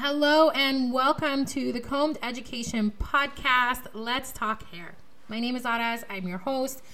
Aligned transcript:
Hello 0.00 0.50
and 0.50 0.92
welcome 0.92 1.44
to 1.46 1.72
the 1.72 1.80
Combed 1.80 2.18
Education 2.22 2.92
Podcast. 3.02 3.88
Let's 3.92 4.30
talk 4.30 4.62
hair. 4.70 4.94
My 5.26 5.40
name 5.40 5.56
is 5.56 5.64
Araz. 5.64 6.04
I'm 6.08 6.28
your 6.28 6.38
host. 6.38 6.84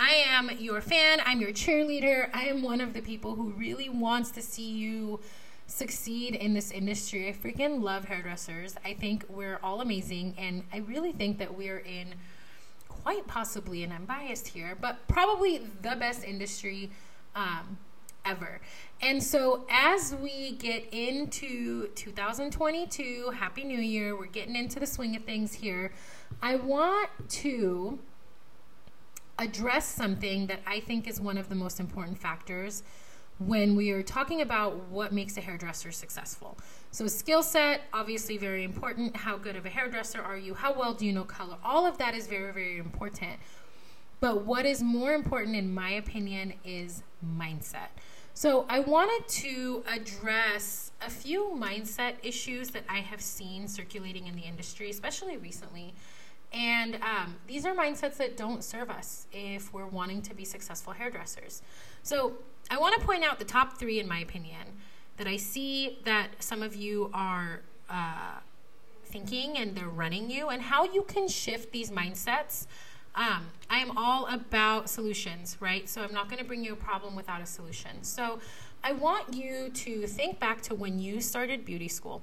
I 0.00 0.24
am 0.26 0.50
your 0.58 0.80
fan. 0.80 1.20
I'm 1.26 1.42
your 1.42 1.50
cheerleader. 1.50 2.30
I 2.32 2.44
am 2.44 2.62
one 2.62 2.80
of 2.80 2.94
the 2.94 3.02
people 3.02 3.34
who 3.34 3.50
really 3.50 3.90
wants 3.90 4.30
to 4.30 4.40
see 4.40 4.70
you 4.70 5.20
succeed 5.66 6.34
in 6.34 6.54
this 6.54 6.70
industry. 6.70 7.28
I 7.28 7.32
freaking 7.32 7.82
love 7.82 8.06
hairdressers. 8.06 8.76
I 8.82 8.94
think 8.94 9.26
we're 9.28 9.58
all 9.62 9.82
amazing, 9.82 10.34
and 10.38 10.64
I 10.72 10.78
really 10.78 11.12
think 11.12 11.36
that 11.40 11.54
we're 11.54 11.80
in 11.80 12.14
quite 12.88 13.26
possibly, 13.26 13.82
and 13.82 13.92
I'm 13.92 14.06
biased 14.06 14.48
here, 14.48 14.74
but 14.80 15.06
probably 15.06 15.58
the 15.82 15.96
best 15.96 16.24
industry 16.24 16.90
um, 17.36 17.76
ever. 18.24 18.60
And 19.00 19.22
so, 19.22 19.66
as 19.70 20.14
we 20.14 20.52
get 20.52 20.92
into 20.92 21.88
2022, 21.88 23.32
Happy 23.36 23.64
New 23.64 23.78
Year, 23.78 24.16
we're 24.16 24.26
getting 24.26 24.56
into 24.56 24.80
the 24.80 24.86
swing 24.86 25.14
of 25.16 25.24
things 25.24 25.54
here. 25.54 25.92
I 26.42 26.56
want 26.56 27.10
to 27.28 27.98
address 29.38 29.86
something 29.86 30.46
that 30.46 30.60
I 30.66 30.80
think 30.80 31.08
is 31.08 31.20
one 31.20 31.38
of 31.38 31.48
the 31.48 31.54
most 31.54 31.80
important 31.80 32.18
factors 32.18 32.82
when 33.38 33.74
we 33.74 33.90
are 33.90 34.02
talking 34.02 34.40
about 34.40 34.76
what 34.90 35.12
makes 35.12 35.36
a 35.36 35.40
hairdresser 35.40 35.90
successful. 35.90 36.56
So, 36.92 37.06
skill 37.08 37.42
set, 37.42 37.82
obviously, 37.92 38.38
very 38.38 38.64
important. 38.64 39.16
How 39.16 39.36
good 39.36 39.56
of 39.56 39.66
a 39.66 39.70
hairdresser 39.70 40.22
are 40.22 40.38
you? 40.38 40.54
How 40.54 40.72
well 40.72 40.94
do 40.94 41.04
you 41.04 41.12
know 41.12 41.24
color? 41.24 41.56
All 41.64 41.84
of 41.84 41.98
that 41.98 42.14
is 42.14 42.26
very, 42.26 42.52
very 42.52 42.78
important. 42.78 43.38
But 44.20 44.46
what 44.46 44.64
is 44.64 44.82
more 44.82 45.12
important, 45.12 45.56
in 45.56 45.74
my 45.74 45.90
opinion, 45.90 46.54
is 46.64 47.02
mindset. 47.22 47.88
So, 48.36 48.66
I 48.68 48.80
wanted 48.80 49.28
to 49.42 49.84
address 49.86 50.90
a 51.00 51.08
few 51.08 51.54
mindset 51.56 52.14
issues 52.24 52.70
that 52.70 52.82
I 52.88 52.98
have 52.98 53.20
seen 53.20 53.68
circulating 53.68 54.26
in 54.26 54.34
the 54.34 54.42
industry, 54.42 54.90
especially 54.90 55.36
recently. 55.36 55.94
And 56.52 56.96
um, 56.96 57.36
these 57.46 57.64
are 57.64 57.76
mindsets 57.76 58.16
that 58.16 58.36
don't 58.36 58.64
serve 58.64 58.90
us 58.90 59.28
if 59.32 59.72
we're 59.72 59.86
wanting 59.86 60.20
to 60.22 60.34
be 60.34 60.44
successful 60.44 60.92
hairdressers. 60.92 61.62
So, 62.02 62.32
I 62.72 62.76
want 62.76 63.00
to 63.00 63.06
point 63.06 63.22
out 63.22 63.38
the 63.38 63.44
top 63.44 63.78
three, 63.78 64.00
in 64.00 64.08
my 64.08 64.18
opinion, 64.18 64.66
that 65.16 65.28
I 65.28 65.36
see 65.36 66.00
that 66.04 66.30
some 66.40 66.60
of 66.60 66.74
you 66.74 67.12
are 67.14 67.60
uh, 67.88 68.40
thinking 69.04 69.58
and 69.58 69.76
they're 69.76 69.86
running 69.86 70.28
you, 70.28 70.48
and 70.48 70.60
how 70.60 70.82
you 70.82 71.02
can 71.02 71.28
shift 71.28 71.70
these 71.70 71.92
mindsets 71.92 72.66
um, 73.14 73.46
I 73.70 73.78
am 73.78 73.96
all 73.96 74.26
about 74.26 74.90
solutions, 74.90 75.56
right? 75.60 75.88
So 75.88 76.02
I'm 76.02 76.12
not 76.12 76.28
going 76.28 76.38
to 76.38 76.44
bring 76.44 76.64
you 76.64 76.72
a 76.72 76.76
problem 76.76 77.14
without 77.14 77.40
a 77.40 77.46
solution. 77.46 78.02
So 78.02 78.40
I 78.82 78.92
want 78.92 79.34
you 79.34 79.70
to 79.70 80.06
think 80.06 80.40
back 80.40 80.60
to 80.62 80.74
when 80.74 80.98
you 80.98 81.20
started 81.20 81.64
beauty 81.64 81.88
school. 81.88 82.22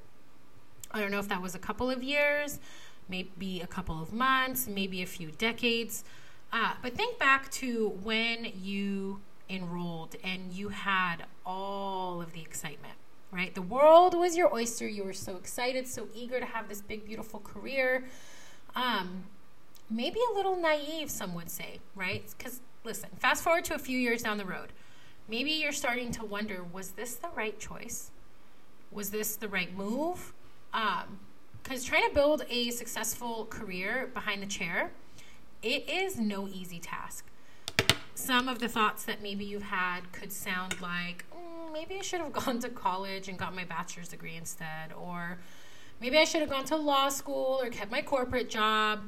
I 0.92 1.00
don't 1.00 1.12
know 1.12 1.20
if 1.20 1.30
that 1.30 1.42
was 1.42 1.56
a 1.56 1.60
couple 1.60 1.90
of 1.90 2.04
years, 2.04 2.60
maybe 3.08 3.62
a 3.62 3.68
couple 3.68 4.02
of 4.02 4.12
months, 4.12 4.68
maybe 4.68 5.02
a 5.02 5.06
few 5.06 5.32
decades. 5.32 6.04
Uh, 6.52 6.74
but 6.82 6.94
think 6.94 7.18
back 7.18 7.50
to 7.52 7.90
when 8.04 8.52
you 8.62 9.22
enrolled 9.50 10.16
and 10.24 10.52
you 10.52 10.70
had 10.70 11.26
all 11.46 12.22
of 12.22 12.34
the 12.34 12.42
excitement, 12.42 12.96
right? 13.32 13.56
The 13.56 13.62
world 13.62 14.14
was 14.14 14.36
your 14.36 14.54
oyster. 14.54 14.88
You 14.88 15.06
were 15.06 15.14
so 15.14 15.38
excited, 15.38 15.88
so 15.88 16.08
eager 16.14 16.40
to 16.40 16.46
have 16.46 16.68
this 16.68 16.82
big, 16.82 17.06
beautiful 17.06 17.40
career. 17.40 18.04
Um, 18.76 19.24
maybe 19.92 20.20
a 20.32 20.34
little 20.34 20.56
naive, 20.56 21.12
some 21.12 21.34
would 21.36 21.50
say, 21.50 21.80
right? 21.96 22.24
Because 22.38 22.62
listen, 22.84 23.10
fast 23.20 23.44
forward 23.44 23.66
to 23.66 23.76
a 23.76 23.80
few 23.80 23.98
years 23.98 24.24
down 24.24 24.38
the 24.38 24.46
road. 24.46 24.70
Maybe 25.28 25.52
you're 25.52 25.72
starting 25.72 26.12
to 26.14 26.26
wonder 26.26 26.64
was 26.64 26.92
this 26.92 27.16
the 27.16 27.30
right 27.36 27.60
choice? 27.60 28.12
Was 28.92 29.12
this 29.12 29.36
the 29.36 29.48
right 29.48 29.76
move? 29.76 30.34
Because 30.72 31.84
um, 31.84 31.86
trying 31.86 32.08
to 32.08 32.14
build 32.14 32.46
a 32.50 32.72
successful 32.72 33.46
career 33.46 34.10
behind 34.14 34.42
the 34.42 34.48
chair, 34.48 34.92
it 35.62 35.90
is 35.90 36.18
no 36.18 36.48
easy 36.48 36.80
task. 36.80 37.26
Some 38.16 38.48
of 38.48 38.60
the 38.60 38.68
thoughts 38.68 39.04
that 39.06 39.22
maybe 39.22 39.46
you've 39.46 39.64
had 39.64 40.12
could 40.12 40.32
sound 40.32 40.82
like, 40.82 41.26
mm, 41.34 41.72
maybe 41.72 41.98
I 41.98 42.02
should 42.02 42.20
have 42.20 42.34
gone 42.46 42.60
to 42.60 42.70
college 42.70 43.28
and 43.28 43.38
got 43.38 43.56
my 43.56 43.64
bachelor's 43.64 44.10
degree 44.10 44.36
instead, 44.36 44.92
or 45.00 45.38
maybe 46.00 46.18
I 46.18 46.26
should 46.26 46.42
have 46.42 46.50
gone 46.50 46.66
to 46.66 46.76
law 46.76 47.10
school 47.10 47.60
or 47.62 47.70
kept 47.70 47.92
my 47.92 48.02
corporate 48.02 48.50
job 48.50 49.02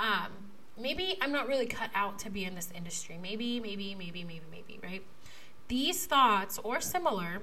um, 0.00 0.32
maybe 0.78 1.18
I'm 1.20 1.30
not 1.30 1.46
really 1.46 1.66
cut 1.66 1.90
out 1.94 2.18
to 2.20 2.30
be 2.30 2.44
in 2.44 2.54
this 2.54 2.72
industry. 2.74 3.18
Maybe, 3.20 3.60
maybe, 3.60 3.94
maybe, 3.94 4.24
maybe, 4.24 4.44
maybe, 4.50 4.80
right? 4.82 5.02
These 5.68 6.06
thoughts 6.06 6.58
or 6.64 6.80
similar, 6.80 7.42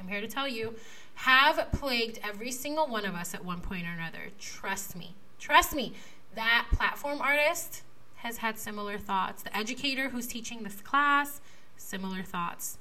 I'm 0.00 0.08
here 0.08 0.20
to 0.20 0.26
tell 0.26 0.48
you, 0.48 0.74
have 1.14 1.70
plagued 1.72 2.18
every 2.24 2.50
single 2.50 2.86
one 2.86 3.04
of 3.04 3.14
us 3.14 3.34
at 3.34 3.44
one 3.44 3.60
point 3.60 3.86
or 3.86 3.90
another. 3.90 4.30
Trust 4.40 4.96
me. 4.96 5.14
Trust 5.38 5.74
me. 5.74 5.92
That 6.34 6.66
platform 6.72 7.20
artist 7.20 7.82
has 8.16 8.38
had 8.38 8.58
similar 8.58 8.98
thoughts. 8.98 9.42
The 9.42 9.56
educator 9.56 10.08
who's 10.08 10.26
teaching 10.26 10.62
this 10.62 10.80
class, 10.80 11.40
similar 11.76 12.22
thoughts. 12.22 12.78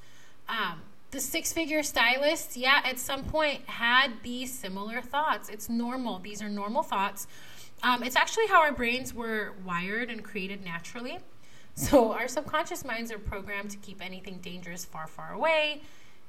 Um, 0.48 0.82
the 1.12 1.20
six 1.20 1.54
figure 1.54 1.84
stylist, 1.84 2.58
yeah, 2.58 2.82
at 2.84 3.00
some 3.00 3.24
point 3.24 3.66
had 3.66 4.12
these 4.24 4.58
similar 4.58 5.02
thoughts. 5.02 5.50
It's 5.50 5.70
normal. 5.70 6.20
These 6.20 6.42
are 6.42 6.50
normal 6.50 6.84
thoughts 6.84 7.28
um, 7.84 8.04
it's 8.04 8.16
actually 8.16 8.48
how 8.48 8.62
our 8.62 8.72
brains 8.72 9.14
were 9.14 9.54
wired 9.66 10.10
and 10.10 10.24
created 10.24 10.64
naturally. 10.64 11.20
So 11.76 12.12
our 12.12 12.28
subconscious 12.28 12.84
minds 12.84 13.12
are 13.12 13.20
programmed 13.20 13.70
to 13.70 13.78
keep 13.78 14.04
anything 14.04 14.40
dangerous 14.40 14.84
far, 14.84 15.06
far 15.06 15.34
away. 15.34 15.82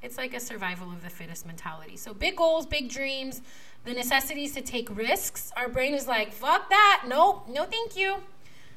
It's 0.02 0.18
like 0.18 0.34
a 0.34 0.40
survival 0.40 0.92
of 0.92 1.02
the 1.02 1.08
fittest 1.08 1.46
mentality. 1.46 1.96
So 1.96 2.12
big 2.12 2.36
goals, 2.36 2.66
big 2.66 2.90
dreams, 2.90 3.40
the 3.84 3.94
necessities 3.94 4.52
to 4.54 4.60
take 4.60 4.94
risks. 4.94 5.50
Our 5.56 5.68
brain 5.68 5.94
is 5.94 6.06
like, 6.06 6.32
fuck 6.32 6.68
that. 6.68 7.04
Nope, 7.08 7.48
no 7.48 7.64
thank 7.64 7.96
you. 7.96 8.16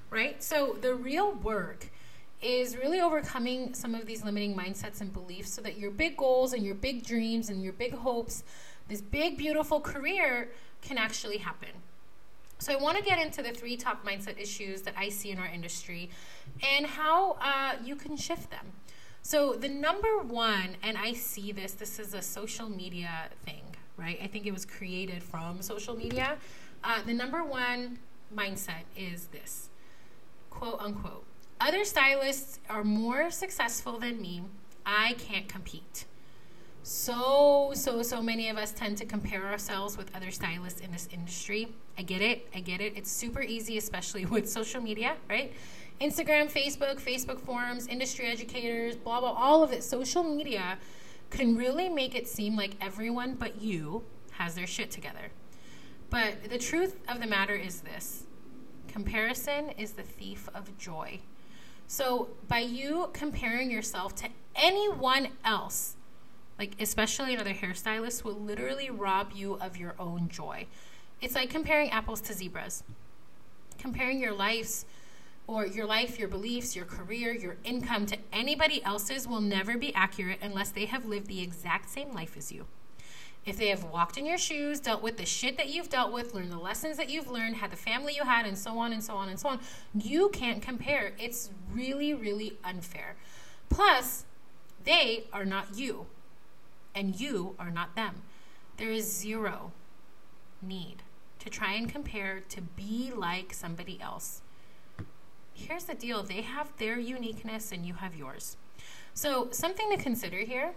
Right? 0.10 0.42
So 0.42 0.78
the 0.80 0.96
real 0.96 1.34
work 1.34 1.88
is 2.42 2.76
really 2.76 3.00
overcoming 3.00 3.74
some 3.74 3.94
of 3.94 4.06
these 4.06 4.24
limiting 4.24 4.56
mindsets 4.56 5.02
and 5.02 5.14
beliefs 5.14 5.52
so 5.52 5.62
that 5.62 5.78
your 5.78 5.92
big 5.92 6.18
goals 6.18 6.54
and 6.54 6.66
your 6.66 6.76
big 6.76 7.06
dreams 7.06 7.50
and 7.50 7.62
your 7.62 7.74
big 7.74 7.94
hopes, 7.94 8.44
this 8.88 9.02
big, 9.02 9.38
beautiful 9.38 9.80
career 9.80 10.50
can 10.82 10.98
actually 10.98 11.38
happen. 11.38 11.70
So 12.62 12.72
I 12.72 12.76
want 12.76 12.96
to 12.96 13.04
get 13.04 13.18
into 13.18 13.42
the 13.42 13.50
three 13.50 13.76
top 13.76 14.06
mindset 14.06 14.40
issues 14.40 14.84
that 14.84 14.94
I 14.96 15.10
see 15.10 15.32
in 15.32 15.40
our 15.40 15.48
industry 15.48 16.12
and 16.62 16.86
how 16.86 17.38
uh, 17.42 17.74
you 17.84 17.96
can 17.96 18.16
shift 18.16 18.52
them. 18.52 18.74
So 19.24 19.54
the 19.54 19.68
number 19.68 20.20
one, 20.20 20.78
and 20.84 20.96
I 20.96 21.14
see 21.14 21.52
this, 21.52 21.74
this 21.74 21.98
is 21.98 22.14
a 22.14 22.22
social 22.22 22.70
media 22.70 23.30
thing, 23.46 23.64
right? 23.98 24.20
I 24.22 24.28
think 24.28 24.46
it 24.46 24.52
was 24.52 24.64
created 24.64 25.24
from 25.24 25.64
social 25.64 25.98
media. 25.98 26.38
Uh, 26.84 27.02
the 27.02 27.16
number 27.16 27.44
one 27.44 27.98
mindset 28.32 28.84
is 28.96 29.26
this 29.28 29.70
quote 30.52 30.80
unquote 30.80 31.26
other 31.60 31.84
stylists 31.84 32.60
are 32.70 32.84
more 32.84 33.32
successful 33.32 34.00
than 34.00 34.22
me. 34.22 34.44
I 34.86 35.14
can't 35.14 35.48
compete 35.48 36.06
so 36.84 37.72
so 37.76 38.02
so 38.02 38.22
many 38.22 38.50
of 38.50 38.58
us 38.58 38.72
tend 38.72 38.98
to 38.98 39.06
compare 39.06 39.46
ourselves 39.46 39.98
with 39.98 40.14
other 40.16 40.32
stylists 40.32 40.82
in 40.82 40.92
this 40.92 41.08
industry. 41.12 41.68
I 41.98 42.02
get 42.02 42.22
it. 42.22 42.48
I 42.56 42.60
get 42.60 42.82
it. 42.82 42.94
It's 42.96 43.12
super 43.12 43.42
easy 43.42 43.78
especially 43.78 44.26
with 44.36 44.50
social 44.50 44.82
media 44.82 45.16
right? 45.30 45.54
Instagram 46.00 46.52
facebook 46.52 47.00
facebook 47.00 47.40
forums 47.40 47.86
industry 47.88 48.26
educators 48.26 48.96
blah 48.96 49.20
blah 49.20 49.32
all 49.32 49.64
of 49.64 49.72
it. 49.72 49.84
Social 49.84 50.24
media 50.24 50.80
can 51.30 51.56
really 51.56 51.88
make 51.88 52.16
it 52.16 52.28
seem 52.28 52.56
like 52.56 52.76
everyone 52.82 53.36
but 53.36 53.62
you 53.62 54.04
has 54.32 54.56
their 54.56 54.68
shit 54.68 54.90
together. 54.90 55.32
But 56.10 56.50
the 56.50 56.58
truth 56.58 56.96
of 57.08 57.22
the 57.22 57.28
matter 57.28 57.56
is 57.56 57.82
this. 57.82 58.24
Comparison 58.88 59.70
is 59.78 59.94
the 59.94 60.04
thief 60.04 60.50
of 60.54 60.78
joy. 60.78 61.20
So 61.88 62.30
by 62.48 62.60
you 62.60 63.10
comparing 63.14 63.70
yourself 63.70 64.16
to 64.16 64.30
anyone 64.56 65.30
else 65.46 65.96
like 66.62 66.76
especially 66.80 67.34
another 67.34 67.56
hairstylist 67.56 68.24
will 68.24 68.36
literally 68.36 68.92
rob 68.92 69.32
you 69.34 69.56
of 69.56 69.78
your 69.78 69.96
own 69.98 70.30
joy. 70.30 70.68
It's 71.20 71.34
like 71.34 71.50
comparing 71.50 71.90
apples 71.90 72.22
to 72.22 72.34
zebras. 72.34 72.84
Comparing 73.80 74.20
your 74.20 74.32
lives 74.32 74.86
or 75.48 75.66
your 75.66 75.88
life, 75.88 76.20
your 76.20 76.28
beliefs, 76.28 76.76
your 76.76 76.86
career, 76.86 77.34
your 77.34 77.58
income 77.64 78.06
to 78.06 78.18
anybody 78.32 78.84
else's 78.84 79.28
will 79.28 79.42
never 79.42 79.76
be 79.76 79.92
accurate 79.96 80.38
unless 80.40 80.70
they 80.70 80.86
have 80.86 81.04
lived 81.04 81.26
the 81.26 81.42
exact 81.42 81.90
same 81.90 82.12
life 82.12 82.38
as 82.38 82.52
you. 82.52 82.68
If 83.44 83.58
they 83.58 83.70
have 83.70 83.86
walked 83.86 84.20
in 84.20 84.28
your 84.28 84.38
shoes, 84.38 84.80
dealt 84.80 85.02
with 85.02 85.18
the 85.18 85.26
shit 85.26 85.58
that 85.58 85.70
you've 85.70 85.90
dealt 85.90 86.14
with, 86.14 86.36
learned 86.36 86.52
the 86.52 86.60
lessons 86.60 86.96
that 86.98 87.10
you've 87.10 87.32
learned, 87.32 87.56
had 87.56 87.72
the 87.72 87.76
family 87.76 88.14
you 88.14 88.24
had, 88.24 88.46
and 88.46 88.56
so 88.56 88.78
on 88.78 88.94
and 88.94 89.04
so 89.04 89.16
on 89.16 89.30
and 89.30 89.40
so 89.40 89.50
on, 89.50 89.60
you 89.96 90.30
can't 90.30 90.62
compare. 90.62 91.14
It's 91.18 91.50
really, 91.74 92.14
really 92.14 92.60
unfair. 92.64 93.16
Plus, 93.68 94.26
they 94.84 95.24
are 95.34 95.44
not 95.44 95.76
you 95.76 96.06
and 96.96 97.20
you 97.20 97.56
are 97.60 97.72
not 97.72 97.96
them. 97.96 98.24
There 98.78 98.92
is 98.92 99.12
zero 99.12 99.72
need 100.62 101.04
to 101.40 101.50
try 101.50 101.74
and 101.74 101.92
compare 101.92 102.42
to 102.50 102.62
be 102.62 103.12
like 103.16 103.54
somebody 103.54 104.00
else. 104.02 104.42
Here's 105.54 105.86
the 105.86 105.96
deal 105.96 106.24
they 106.24 106.42
have 106.42 106.76
their 106.78 107.00
uniqueness 107.00 107.72
and 107.72 107.86
you 107.86 107.96
have 107.96 108.16
yours. 108.16 108.58
So, 109.14 109.50
something 109.52 109.90
to 109.90 109.98
consider 109.98 110.38
here 110.38 110.72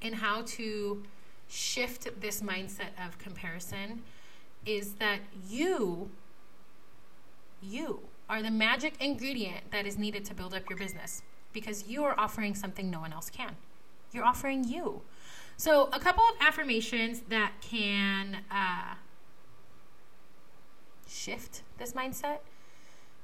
in 0.00 0.14
how 0.14 0.42
to 0.42 1.02
shift 1.48 2.20
this 2.20 2.40
mindset 2.40 2.92
of 3.04 3.18
comparison 3.18 4.02
is 4.66 4.94
that 4.94 5.20
you 5.48 6.10
you 7.62 8.00
are 8.28 8.42
the 8.42 8.50
magic 8.50 8.94
ingredient 9.00 9.70
that 9.70 9.86
is 9.86 9.96
needed 9.96 10.24
to 10.24 10.34
build 10.34 10.54
up 10.54 10.68
your 10.68 10.78
business 10.78 11.22
because 11.52 11.86
you 11.86 12.04
are 12.04 12.18
offering 12.18 12.54
something 12.54 12.90
no 12.90 13.00
one 13.00 13.12
else 13.12 13.30
can. 13.30 13.56
You're 14.14 14.24
offering 14.24 14.62
you. 14.62 15.02
So, 15.56 15.88
a 15.92 15.98
couple 15.98 16.22
of 16.24 16.36
affirmations 16.40 17.22
that 17.28 17.52
can 17.60 18.38
uh, 18.50 18.94
shift 21.08 21.62
this 21.78 21.92
mindset 21.92 22.38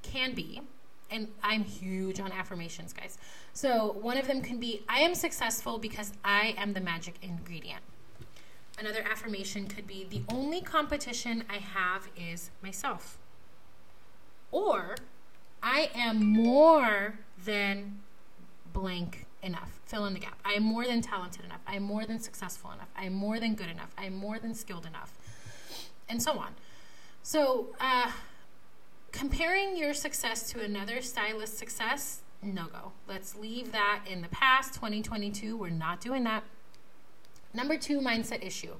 can 0.02 0.34
be, 0.34 0.62
and 1.10 1.28
I'm 1.42 1.64
huge 1.64 2.20
on 2.20 2.32
affirmations, 2.32 2.92
guys. 2.92 3.18
So, 3.52 3.96
one 4.00 4.16
of 4.16 4.26
them 4.26 4.42
can 4.42 4.58
be 4.58 4.82
I 4.88 5.00
am 5.00 5.14
successful 5.14 5.78
because 5.78 6.12
I 6.24 6.54
am 6.58 6.72
the 6.72 6.80
magic 6.80 7.14
ingredient. 7.22 7.82
Another 8.78 9.04
affirmation 9.08 9.66
could 9.66 9.86
be 9.86 10.06
the 10.08 10.22
only 10.28 10.60
competition 10.60 11.44
I 11.48 11.58
have 11.58 12.08
is 12.16 12.50
myself. 12.62 13.18
Or 14.50 14.96
I 15.62 15.90
am 15.94 16.24
more 16.24 17.18
than 17.44 18.00
blank 18.72 19.26
enough. 19.42 19.80
Fill 19.86 20.06
in 20.06 20.14
the 20.14 20.20
gap. 20.20 20.38
I 20.44 20.52
am 20.52 20.62
more 20.62 20.84
than 20.84 21.00
talented 21.00 21.44
enough. 21.44 21.60
I 21.66 21.76
am 21.76 21.82
more 21.82 22.04
than 22.04 22.18
successful 22.18 22.70
enough. 22.72 22.88
I 22.96 23.04
am 23.04 23.14
more 23.14 23.40
than 23.40 23.54
good 23.54 23.70
enough. 23.70 23.92
I 23.96 24.04
am 24.04 24.14
more 24.14 24.38
than 24.38 24.54
skilled 24.54 24.86
enough. 24.86 25.12
And 26.08 26.22
so 26.22 26.38
on. 26.38 26.54
So, 27.22 27.68
uh, 27.80 28.10
comparing 29.12 29.76
your 29.76 29.94
success 29.94 30.50
to 30.52 30.62
another 30.62 31.00
stylist 31.00 31.58
success, 31.58 32.20
no 32.42 32.66
go. 32.66 32.92
Let's 33.08 33.36
leave 33.36 33.72
that 33.72 34.00
in 34.10 34.22
the 34.22 34.28
past, 34.28 34.74
2022. 34.74 35.56
We're 35.56 35.68
not 35.68 36.00
doing 36.00 36.24
that. 36.24 36.44
Number 37.52 37.76
two, 37.76 38.00
mindset 38.00 38.44
issue. 38.44 38.74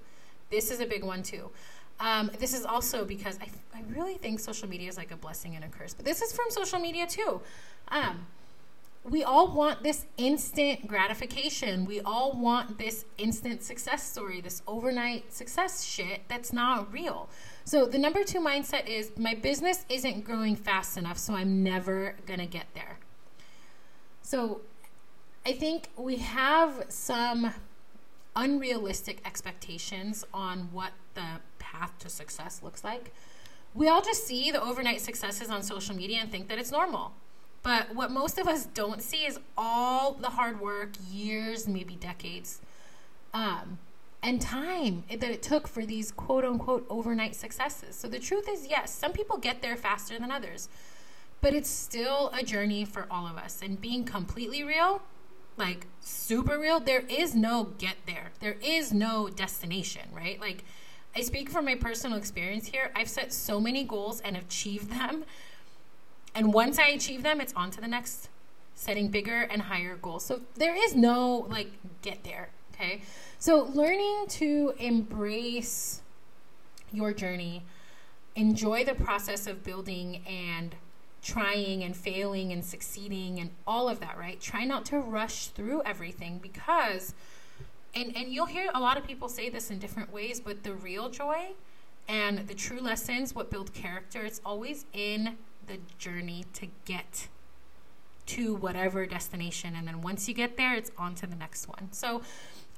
This 0.51 0.71
is 0.71 0.81
a 0.81 0.87
big 0.87 1.05
one 1.05 1.23
too. 1.23 1.51
Um, 1.99 2.31
this 2.39 2.55
is 2.55 2.65
also 2.65 3.05
because 3.05 3.39
I, 3.41 3.49
I 3.77 3.83
really 3.95 4.15
think 4.15 4.41
social 4.41 4.69
media 4.69 4.89
is 4.89 4.97
like 4.97 5.11
a 5.11 5.17
blessing 5.17 5.55
and 5.55 5.65
a 5.65 5.69
curse, 5.69 5.93
but 5.93 6.07
this 6.07 6.23
is 6.23 6.33
from 6.33 6.47
social 6.49 6.79
media 6.79 7.07
too. 7.07 7.43
Um, 7.89 8.27
we 9.09 9.25
all 9.25 9.51
want 9.51 9.83
this 9.83 10.05
instant 10.19 10.87
gratification. 10.87 11.87
We 11.87 12.01
all 12.01 12.33
want 12.33 12.79
this 12.79 13.07
instant 13.17 13.63
success 13.63 14.03
story, 14.03 14.41
this 14.41 14.63
overnight 14.67 15.33
success 15.33 15.83
shit 15.83 16.21
that's 16.29 16.53
not 16.53 16.93
real. 16.93 17.29
So, 17.65 17.87
the 17.87 17.99
number 17.99 18.25
two 18.25 18.41
mindset 18.41 18.87
is 18.87 19.13
my 19.17 19.35
business 19.35 19.87
isn't 19.89 20.25
growing 20.25 20.55
fast 20.55 20.99
enough, 20.99 21.17
so 21.17 21.35
I'm 21.35 21.63
never 21.63 22.17
gonna 22.27 22.47
get 22.47 22.67
there. 22.75 22.99
So, 24.23 24.61
I 25.47 25.53
think 25.53 25.89
we 25.97 26.17
have 26.17 26.85
some 26.89 27.55
unrealistic 28.37 29.23
expectations 29.25 30.25
on 30.35 30.69
what 30.73 30.93
the 31.15 31.41
path 31.59 31.99
to 32.01 32.11
success 32.11 32.63
looks 32.63 32.85
like. 32.85 33.15
We 33.75 33.89
all 33.89 34.03
just 34.03 34.27
see 34.27 34.51
the 34.51 34.63
overnight 34.63 35.01
successes 35.01 35.49
on 35.49 35.63
social 35.63 35.97
media 35.97 36.19
and 36.21 36.31
think 36.31 36.49
that 36.49 36.59
it's 36.59 36.71
normal. 36.71 37.13
But 37.63 37.95
what 37.95 38.11
most 38.11 38.39
of 38.39 38.49
us 38.49 38.67
don't 38.67 39.03
see 39.03 39.27
is 39.27 39.39
all 39.57 40.13
the 40.15 40.31
hard 40.31 40.61
work, 40.61 40.91
years, 41.11 41.69
maybe 41.69 41.95
decades, 41.95 42.61
um, 43.35 43.79
and 44.23 44.41
time 44.41 45.05
that 45.11 45.31
it 45.31 45.43
took 45.43 45.69
for 45.69 45.85
these 45.85 46.11
quote 46.11 46.45
unquote 46.45 46.87
overnight 46.89 47.35
successes. 47.35 47.97
So 47.97 48.09
the 48.09 48.19
truth 48.19 48.49
is, 48.49 48.67
yes, 48.67 48.93
some 48.93 49.13
people 49.13 49.37
get 49.37 49.63
there 49.63 49.77
faster 49.77 50.19
than 50.19 50.31
others, 50.31 50.69
but 51.41 51.55
it's 51.55 51.71
still 51.71 52.31
a 52.35 52.43
journey 52.43 52.85
for 52.85 53.07
all 53.11 53.27
of 53.27 53.37
us. 53.37 53.61
And 53.63 53.81
being 53.81 54.05
completely 54.05 54.63
real, 54.65 55.03
like 55.57 55.87
super 56.01 56.59
real, 56.59 56.81
there 56.81 57.05
is 57.09 57.35
no 57.35 57.65
get 57.79 57.97
there, 58.07 58.31
there 58.41 58.57
is 58.63 58.93
no 58.93 59.29
destination, 59.29 60.09
right? 60.13 60.41
Like, 60.41 60.65
I 61.15 61.23
speak 61.23 61.51
from 61.51 61.65
my 61.65 61.75
personal 61.75 62.17
experience 62.17 62.69
here. 62.69 62.93
I've 62.95 63.09
set 63.09 63.33
so 63.33 63.61
many 63.61 63.83
goals 63.85 64.21
and 64.21 64.37
achieved 64.37 64.91
them 64.91 65.25
and 66.35 66.53
once 66.53 66.79
I 66.79 66.89
achieve 66.89 67.23
them, 67.23 67.41
it's 67.41 67.53
on 67.55 67.71
to 67.73 67.81
the 67.81 67.89
next, 67.89 68.29
setting 68.75 69.09
bigger 69.09 69.43
and 69.43 69.63
higher 69.63 69.97
goals. 69.97 70.25
So 70.25 70.41
there 70.55 70.75
is 70.75 70.95
no 70.95 71.47
like 71.49 71.71
get 72.03 72.25
there. 72.25 72.51
Okay. 72.75 73.03
So 73.39 73.65
learning 73.75 74.27
to 74.29 74.75
embrace 74.79 76.03
your 76.93 77.13
journey, 77.13 77.63
enjoy 78.35 78.85
the 78.85 78.95
process 78.95 79.47
of 79.47 79.63
building 79.63 80.23
and 80.27 80.75
trying 81.23 81.83
and 81.83 81.95
failing 81.95 82.53
and 82.53 82.65
succeeding 82.65 83.39
and 83.39 83.51
all 83.67 83.89
of 83.89 84.01
that, 84.01 84.17
right? 84.17 84.41
Try 84.41 84.65
not 84.65 84.87
to 84.87 84.99
rush 84.99 85.49
through 85.49 85.83
everything 85.83 86.39
because 86.39 87.15
and 87.95 88.17
and 88.17 88.33
you'll 88.33 88.47
hear 88.47 88.71
a 88.73 88.81
lot 88.81 88.97
of 88.97 89.07
people 89.07 89.29
say 89.29 89.49
this 89.51 89.71
in 89.71 89.79
different 89.79 90.13
ways, 90.13 90.41
but 90.41 90.63
the 90.63 90.73
real 90.73 91.11
joy 91.11 91.51
and 92.11 92.49
the 92.49 92.55
true 92.55 92.81
lessons 92.81 93.37
what 93.37 93.51
build 93.51 93.73
character, 93.73 94.25
it's 94.25 94.41
always 94.45 94.85
in 94.93 95.37
the 95.69 95.79
journey 95.97 96.45
to 96.55 96.67
get 96.85 97.29
to 98.27 98.57
whatever 98.57 99.07
destination. 99.07 99.77
And 99.77 99.87
then 99.87 100.03
once 100.03 100.29
you 100.29 100.35
get 100.35 100.57
there, 100.57 100.75
it's 100.75 100.91
on 100.99 101.15
to 101.17 101.27
the 101.29 101.37
next 101.37 101.69
one. 101.69 101.93
So, 101.93 102.23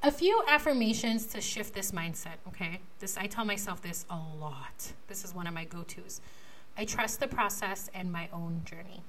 a 0.03 0.11
few 0.11 0.43
affirmations 0.49 1.27
to 1.27 1.41
shift 1.41 1.75
this 1.75 1.93
mindset, 1.93 2.37
okay? 2.49 2.81
This 2.99 3.17
I 3.17 3.27
tell 3.27 3.45
myself 3.45 3.81
this 3.81 4.05
a 4.11 4.17
lot. 4.17 4.93
This 5.09 5.25
is 5.25 5.35
one 5.35 5.47
of 5.47 5.55
my 5.55 5.65
go-tos. 5.65 6.21
I 6.77 6.85
trust 6.85 7.21
the 7.21 7.29
process 7.29 7.89
and 7.95 8.13
my 8.13 8.29
own 8.33 8.63
journey. 8.65 9.03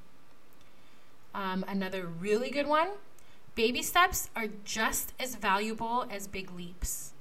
Um, 1.35 1.65
another 1.67 2.05
really 2.05 2.49
good 2.49 2.67
one 2.67 2.89
baby 3.55 3.81
steps 3.81 4.29
are 4.35 4.47
just 4.63 5.13
as 5.19 5.35
valuable 5.35 6.05
as 6.09 6.27
big 6.27 6.51
leaps. 6.51 7.12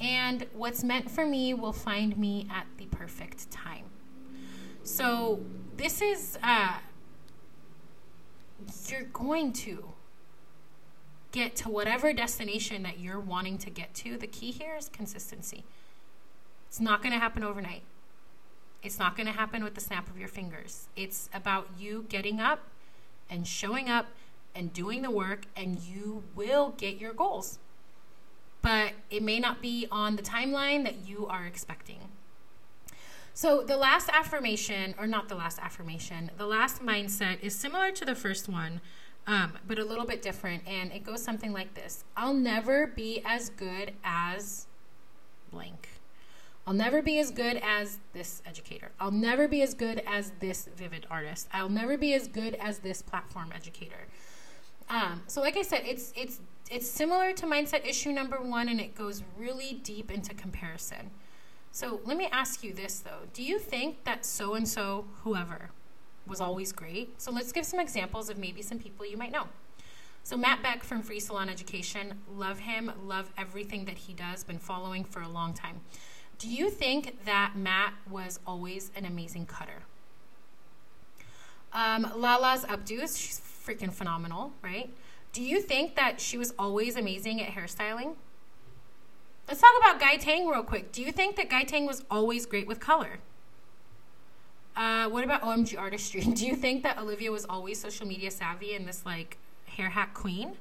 And 0.00 0.46
what's 0.54 0.82
meant 0.82 1.10
for 1.10 1.26
me 1.26 1.52
will 1.52 1.74
find 1.74 2.16
me 2.16 2.48
at 2.50 2.66
the 2.78 2.86
perfect 2.86 3.50
time. 3.50 3.84
So 4.82 5.40
this 5.76 6.00
is 6.00 6.38
uh, 6.42 6.78
you're 8.88 9.02
going 9.02 9.52
to 9.52 9.84
get 11.32 11.54
to 11.56 11.68
whatever 11.68 12.12
destination 12.12 12.82
that 12.82 12.98
you're 12.98 13.20
wanting 13.20 13.58
to 13.58 13.70
get 13.70 13.94
to. 13.94 14.16
The 14.16 14.26
key 14.26 14.50
here 14.50 14.74
is 14.76 14.88
consistency. 14.88 15.64
It's 16.68 16.80
not 16.80 17.02
going 17.02 17.12
to 17.12 17.18
happen 17.18 17.44
overnight. 17.44 17.82
It's 18.82 18.98
not 18.98 19.16
going 19.16 19.26
to 19.26 19.32
happen 19.32 19.62
with 19.62 19.74
the 19.74 19.80
snap 19.80 20.08
of 20.08 20.18
your 20.18 20.28
fingers. 20.28 20.88
It's 20.96 21.28
about 21.34 21.68
you 21.78 22.06
getting 22.08 22.40
up 22.40 22.60
and 23.28 23.46
showing 23.46 23.88
up 23.88 24.06
and 24.54 24.72
doing 24.72 25.02
the 25.02 25.10
work, 25.10 25.46
and 25.54 25.78
you 25.78 26.24
will 26.34 26.70
get 26.76 26.98
your 26.98 27.12
goals. 27.12 27.58
But 28.62 28.92
it 29.10 29.22
may 29.22 29.38
not 29.40 29.62
be 29.62 29.86
on 29.90 30.16
the 30.16 30.22
timeline 30.22 30.84
that 30.84 31.06
you 31.08 31.26
are 31.26 31.46
expecting. 31.46 31.98
So 33.32 33.62
the 33.62 33.76
last 33.76 34.08
affirmation, 34.10 34.94
or 34.98 35.06
not 35.06 35.28
the 35.28 35.34
last 35.34 35.58
affirmation, 35.58 36.30
the 36.36 36.46
last 36.46 36.82
mindset 36.82 37.40
is 37.40 37.54
similar 37.54 37.90
to 37.92 38.04
the 38.04 38.14
first 38.14 38.48
one, 38.48 38.80
um, 39.26 39.54
but 39.66 39.78
a 39.78 39.84
little 39.84 40.04
bit 40.04 40.20
different. 40.20 40.66
And 40.66 40.92
it 40.92 41.04
goes 41.04 41.22
something 41.22 41.52
like 41.52 41.74
this 41.74 42.04
I'll 42.16 42.34
never 42.34 42.86
be 42.86 43.22
as 43.24 43.50
good 43.50 43.92
as 44.04 44.66
blank. 45.50 45.88
I'll 46.66 46.74
never 46.74 47.02
be 47.02 47.18
as 47.18 47.30
good 47.30 47.56
as 47.64 47.98
this 48.12 48.42
educator. 48.44 48.90
I'll 49.00 49.10
never 49.10 49.48
be 49.48 49.62
as 49.62 49.74
good 49.74 50.02
as 50.06 50.32
this 50.40 50.68
vivid 50.76 51.06
artist. 51.10 51.48
I'll 51.52 51.70
never 51.70 51.96
be 51.96 52.14
as 52.14 52.28
good 52.28 52.54
as 52.56 52.80
this 52.80 53.02
platform 53.02 53.50
educator. 53.54 54.06
Um, 54.90 55.22
so, 55.28 55.40
like 55.40 55.56
I 55.56 55.62
said, 55.62 55.82
it's 55.86 56.12
it's 56.16 56.40
it's 56.70 56.88
similar 56.88 57.32
to 57.32 57.46
mindset 57.46 57.86
issue 57.86 58.12
number 58.12 58.40
one, 58.40 58.68
and 58.68 58.80
it 58.80 58.94
goes 58.94 59.22
really 59.38 59.80
deep 59.82 60.10
into 60.10 60.34
comparison. 60.34 61.10
So 61.72 62.00
let 62.04 62.16
me 62.16 62.28
ask 62.32 62.64
you 62.64 62.74
this 62.74 62.98
though. 62.98 63.28
Do 63.32 63.42
you 63.42 63.58
think 63.58 64.04
that 64.04 64.26
so 64.26 64.54
and 64.54 64.68
so, 64.68 65.06
whoever, 65.22 65.70
was 66.26 66.40
always 66.40 66.72
great? 66.72 67.20
So 67.20 67.30
let's 67.30 67.52
give 67.52 67.64
some 67.64 67.80
examples 67.80 68.28
of 68.28 68.38
maybe 68.38 68.62
some 68.62 68.78
people 68.78 69.06
you 69.06 69.16
might 69.16 69.32
know. 69.32 69.46
So 70.22 70.36
Matt 70.36 70.62
Beck 70.62 70.82
from 70.84 71.02
Free 71.02 71.20
Salon 71.20 71.48
Education, 71.48 72.20
love 72.36 72.58
him, 72.58 72.92
love 73.04 73.32
everything 73.38 73.84
that 73.86 73.96
he 73.96 74.12
does, 74.12 74.44
been 74.44 74.58
following 74.58 75.04
for 75.04 75.22
a 75.22 75.28
long 75.28 75.54
time. 75.54 75.80
Do 76.38 76.48
you 76.48 76.70
think 76.70 77.24
that 77.24 77.54
Matt 77.56 77.94
was 78.08 78.38
always 78.46 78.90
an 78.96 79.04
amazing 79.04 79.46
cutter? 79.46 79.82
Um, 81.72 82.10
Lala's 82.16 82.64
Abdus, 82.64 83.16
she's 83.18 83.38
freaking 83.64 83.92
phenomenal, 83.92 84.52
right? 84.62 84.90
Do 85.32 85.42
you 85.42 85.60
think 85.60 85.94
that 85.96 86.20
she 86.20 86.36
was 86.36 86.52
always 86.58 86.96
amazing 86.96 87.40
at 87.40 87.52
hairstyling? 87.52 88.14
Let's 89.46 89.60
talk 89.60 89.72
about 89.80 90.00
Guy 90.00 90.16
Tang 90.16 90.46
real 90.46 90.62
quick. 90.62 90.92
Do 90.92 91.02
you 91.02 91.12
think 91.12 91.36
that 91.36 91.50
Guy 91.50 91.64
Tang 91.64 91.86
was 91.86 92.04
always 92.10 92.46
great 92.46 92.66
with 92.66 92.80
color? 92.80 93.18
Uh, 94.76 95.08
what 95.08 95.24
about 95.24 95.42
OMG 95.42 95.78
artistry? 95.78 96.20
Do 96.34 96.46
you 96.46 96.56
think 96.56 96.82
that 96.82 96.98
Olivia 96.98 97.30
was 97.30 97.44
always 97.44 97.80
social 97.80 98.06
media 98.06 98.30
savvy 98.30 98.74
and 98.74 98.86
this 98.86 99.04
like 99.04 99.38
hair 99.66 99.90
hack 99.90 100.14
queen? 100.14 100.56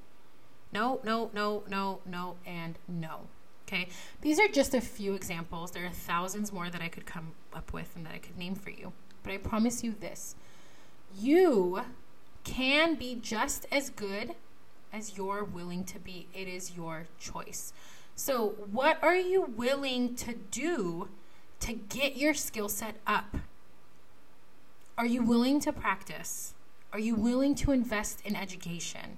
No, 0.72 1.00
no, 1.04 1.32
no, 1.34 1.64
no, 1.68 2.00
no, 2.06 2.36
and 2.46 2.78
no. 2.88 3.22
Okay, 3.68 3.88
these 4.22 4.40
are 4.40 4.48
just 4.48 4.74
a 4.74 4.82
few 4.82 5.14
examples. 5.14 5.72
There 5.72 5.86
are 5.86 5.92
thousands 5.92 6.52
more 6.52 6.70
that 6.70 6.82
I 6.82 6.88
could 6.88 7.06
come 7.06 7.34
up 7.54 7.72
with 7.72 7.96
and 7.96 8.06
that 8.06 8.14
I 8.14 8.18
could 8.18 8.38
name 8.38 8.56
for 8.56 8.72
you. 8.72 8.94
But 9.24 9.34
I 9.34 9.38
promise 9.38 9.84
you 9.84 9.94
this 10.00 10.36
you 11.18 11.82
can 12.44 12.96
be 12.96 13.16
just 13.16 13.66
as 13.72 13.90
good 13.90 14.36
as 14.92 15.18
you're 15.18 15.44
willing 15.44 15.84
to 15.86 16.00
be. 16.00 16.28
It 16.34 16.48
is 16.48 16.76
your 16.76 17.08
choice. 17.20 17.74
So, 18.16 18.56
what 18.72 19.02
are 19.04 19.16
you 19.16 19.42
willing 19.42 20.16
to 20.16 20.34
do 20.34 21.10
to 21.62 21.74
get 21.74 22.18
your 22.18 22.34
skill 22.34 22.70
set 22.70 22.96
up? 23.08 23.38
Are 24.98 25.06
you 25.06 25.24
willing 25.24 25.60
to 25.62 25.72
practice? 25.72 26.54
Are 26.92 27.00
you 27.00 27.16
willing 27.16 27.56
to 27.56 27.72
invest 27.72 28.22
in 28.26 28.36
education? 28.36 29.18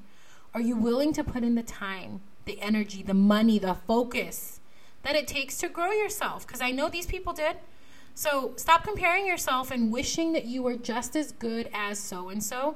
Are 0.53 0.61
you 0.61 0.75
willing 0.75 1.13
to 1.13 1.23
put 1.23 1.43
in 1.43 1.55
the 1.55 1.63
time, 1.63 2.21
the 2.45 2.61
energy, 2.61 3.01
the 3.01 3.13
money, 3.13 3.57
the 3.57 3.73
focus 3.73 4.59
that 5.03 5.15
it 5.15 5.27
takes 5.27 5.57
to 5.59 5.69
grow 5.69 5.91
yourself? 5.91 6.45
Because 6.45 6.61
I 6.61 6.71
know 6.71 6.89
these 6.89 7.07
people 7.07 7.33
did. 7.33 7.57
So 8.13 8.53
stop 8.57 8.83
comparing 8.83 9.25
yourself 9.25 9.71
and 9.71 9.91
wishing 9.91 10.33
that 10.33 10.45
you 10.45 10.61
were 10.61 10.75
just 10.75 11.15
as 11.15 11.31
good 11.31 11.69
as 11.73 11.97
so 11.97 12.29
and 12.29 12.43
so 12.43 12.75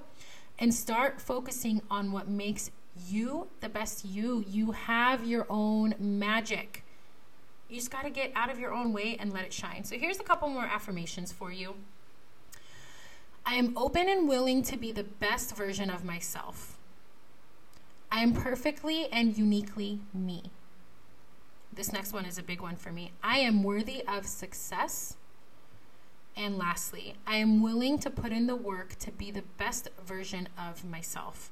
and 0.59 0.73
start 0.73 1.19
focusing 1.19 1.81
on 1.89 2.11
what 2.11 2.27
makes 2.27 2.71
you 3.07 3.47
the 3.59 3.69
best 3.69 4.05
you. 4.05 4.43
You 4.47 4.71
have 4.71 5.25
your 5.25 5.45
own 5.49 5.95
magic. 5.99 6.83
You 7.69 7.77
just 7.77 7.91
got 7.91 8.03
to 8.03 8.09
get 8.09 8.31
out 8.35 8.49
of 8.49 8.59
your 8.59 8.73
own 8.73 8.93
way 8.93 9.17
and 9.19 9.33
let 9.33 9.43
it 9.43 9.53
shine. 9.53 9.83
So 9.83 9.97
here's 9.97 10.19
a 10.19 10.23
couple 10.23 10.49
more 10.49 10.65
affirmations 10.65 11.31
for 11.31 11.51
you. 11.51 11.75
I 13.45 13.55
am 13.55 13.77
open 13.77 14.07
and 14.09 14.27
willing 14.27 14.63
to 14.63 14.77
be 14.77 14.91
the 14.91 15.03
best 15.03 15.55
version 15.55 15.89
of 15.89 16.03
myself. 16.03 16.77
I 18.11 18.21
am 18.21 18.33
perfectly 18.33 19.07
and 19.11 19.37
uniquely 19.37 19.99
me. 20.13 20.43
This 21.73 21.91
next 21.91 22.13
one 22.13 22.25
is 22.25 22.37
a 22.37 22.43
big 22.43 22.61
one 22.61 22.75
for 22.75 22.91
me. 22.91 23.11
I 23.21 23.39
am 23.39 23.61
worthy 23.61 24.03
of 24.07 24.25
success 24.25 25.17
and 26.37 26.57
lastly, 26.57 27.15
I 27.25 27.37
am 27.37 27.61
willing 27.61 27.97
to 27.99 28.09
put 28.09 28.31
in 28.31 28.47
the 28.47 28.55
work 28.55 28.95
to 28.99 29.11
be 29.11 29.31
the 29.31 29.43
best 29.57 29.89
version 30.05 30.49
of 30.57 30.83
myself. 30.83 31.51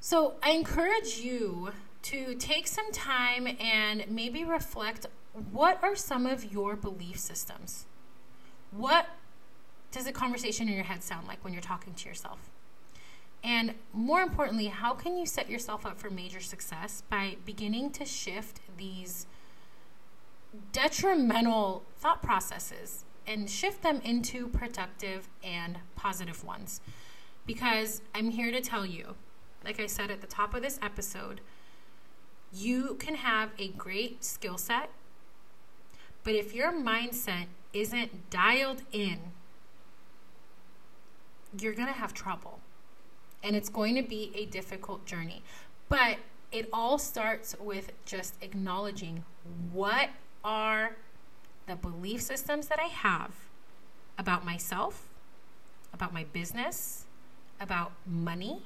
So 0.00 0.34
I 0.42 0.50
encourage 0.50 1.18
you 1.18 1.72
to 2.02 2.34
take 2.34 2.66
some 2.66 2.90
time 2.92 3.46
and 3.60 4.04
maybe 4.10 4.44
reflect 4.44 5.06
what 5.50 5.78
are 5.82 5.96
some 5.96 6.26
of 6.26 6.52
your 6.52 6.76
belief 6.76 7.18
systems? 7.18 7.86
What 8.70 9.06
does 9.90 10.06
a 10.06 10.12
conversation 10.12 10.68
in 10.68 10.74
your 10.74 10.84
head 10.84 11.02
sound 11.02 11.26
like 11.26 11.42
when 11.44 11.52
you're 11.52 11.62
talking 11.62 11.94
to 11.94 12.08
yourself? 12.08 12.50
And 13.44 13.74
more 13.92 14.22
importantly, 14.22 14.66
how 14.66 14.94
can 14.94 15.16
you 15.16 15.26
set 15.26 15.48
yourself 15.48 15.86
up 15.86 15.98
for 15.98 16.10
major 16.10 16.40
success 16.40 17.02
by 17.08 17.36
beginning 17.44 17.90
to 17.92 18.04
shift 18.04 18.60
these 18.76 19.26
detrimental 20.72 21.84
thought 21.98 22.22
processes 22.22 23.04
and 23.26 23.48
shift 23.48 23.82
them 23.82 24.00
into 24.04 24.48
productive 24.48 25.28
and 25.42 25.78
positive 25.96 26.44
ones. 26.44 26.80
Because 27.46 28.02
I'm 28.14 28.30
here 28.30 28.50
to 28.52 28.60
tell 28.60 28.86
you, 28.86 29.14
like 29.64 29.80
I 29.80 29.86
said 29.86 30.10
at 30.10 30.20
the 30.20 30.26
top 30.26 30.54
of 30.54 30.62
this 30.62 30.78
episode, 30.82 31.40
you 32.52 32.96
can 32.98 33.14
have 33.16 33.50
a 33.58 33.68
great 33.68 34.22
skill 34.22 34.58
set, 34.58 34.90
but 36.24 36.34
if 36.34 36.54
your 36.54 36.72
mindset 36.72 37.46
isn't 37.72 38.30
dialed 38.30 38.82
in, 38.92 39.18
you're 41.58 41.74
going 41.74 41.88
to 41.88 41.94
have 41.94 42.14
trouble. 42.14 42.60
And 43.42 43.56
it's 43.56 43.68
going 43.68 43.96
to 43.96 44.02
be 44.02 44.30
a 44.34 44.46
difficult 44.46 45.04
journey. 45.04 45.42
But 45.88 46.18
it 46.52 46.68
all 46.72 46.98
starts 46.98 47.56
with 47.58 47.92
just 48.04 48.34
acknowledging 48.40 49.24
what 49.72 50.10
are 50.44 50.96
the 51.66 51.76
belief 51.76 52.22
systems 52.22 52.68
that 52.68 52.78
I 52.78 52.86
have 52.86 53.34
about 54.18 54.44
myself, 54.44 55.08
about 55.92 56.12
my 56.12 56.24
business, 56.24 57.04
about 57.60 57.92
money, 58.06 58.62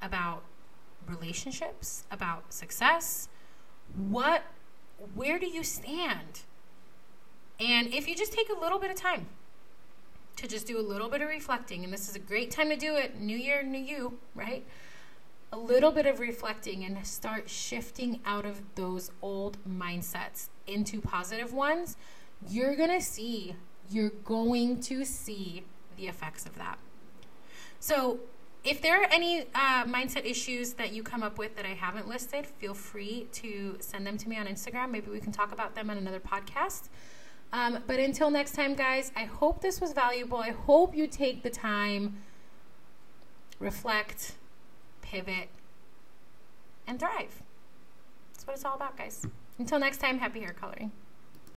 about 0.00 0.42
relationships, 1.08 2.04
about 2.10 2.52
success. 2.52 3.28
What, 3.96 4.42
where 5.14 5.38
do 5.38 5.46
you 5.46 5.62
stand? 5.62 6.42
And 7.60 7.92
if 7.92 8.08
you 8.08 8.14
just 8.14 8.32
take 8.32 8.48
a 8.48 8.58
little 8.58 8.78
bit 8.78 8.90
of 8.90 8.96
time 8.96 9.26
to 10.36 10.48
just 10.48 10.66
do 10.66 10.78
a 10.78 10.82
little 10.82 11.08
bit 11.08 11.20
of 11.20 11.28
reflecting, 11.28 11.84
and 11.84 11.92
this 11.92 12.08
is 12.08 12.16
a 12.16 12.20
great 12.20 12.50
time 12.50 12.70
to 12.70 12.76
do 12.76 12.96
it, 12.96 13.20
new 13.20 13.36
year, 13.36 13.62
new 13.62 13.78
you, 13.78 14.18
right? 14.34 14.64
A 15.52 15.58
little 15.58 15.92
bit 15.92 16.06
of 16.06 16.18
reflecting 16.18 16.82
and 16.82 17.06
start 17.06 17.48
shifting 17.48 18.20
out 18.24 18.46
of 18.46 18.62
those 18.74 19.10
old 19.20 19.58
mindsets 19.68 20.48
into 20.66 21.00
positive 21.00 21.52
ones, 21.52 21.96
you're 22.48 22.74
going 22.74 22.90
to 22.90 23.02
see, 23.02 23.54
you're 23.90 24.12
going 24.24 24.80
to 24.80 25.04
see 25.04 25.64
the 25.96 26.06
effects 26.06 26.46
of 26.46 26.56
that. 26.56 26.78
So, 27.80 28.20
if 28.64 28.80
there 28.80 29.02
are 29.02 29.08
any 29.10 29.40
uh, 29.56 29.84
mindset 29.84 30.24
issues 30.24 30.74
that 30.74 30.92
you 30.92 31.02
come 31.02 31.22
up 31.22 31.36
with 31.36 31.56
that 31.56 31.66
I 31.66 31.74
haven't 31.74 32.08
listed, 32.08 32.46
feel 32.46 32.74
free 32.74 33.26
to 33.32 33.76
send 33.80 34.06
them 34.06 34.16
to 34.18 34.28
me 34.28 34.38
on 34.38 34.46
Instagram. 34.46 34.90
Maybe 34.90 35.10
we 35.10 35.18
can 35.18 35.32
talk 35.32 35.52
about 35.52 35.74
them 35.74 35.90
on 35.90 35.98
another 35.98 36.20
podcast. 36.20 36.88
Um, 37.52 37.80
but 37.86 37.98
until 37.98 38.30
next 38.30 38.52
time, 38.52 38.74
guys, 38.74 39.10
I 39.16 39.24
hope 39.24 39.60
this 39.60 39.80
was 39.80 39.92
valuable. 39.92 40.38
I 40.38 40.50
hope 40.50 40.94
you 40.94 41.08
take 41.08 41.42
the 41.42 41.50
time, 41.50 42.18
reflect, 43.58 44.36
pivot, 45.12 45.48
and 46.86 46.98
thrive. 46.98 47.42
That's 48.32 48.46
what 48.46 48.56
it's 48.56 48.64
all 48.64 48.74
about, 48.74 48.96
guys. 48.96 49.26
Until 49.58 49.78
next 49.78 49.98
time, 49.98 50.18
happy 50.18 50.40
hair 50.40 50.54
coloring. 50.58 50.90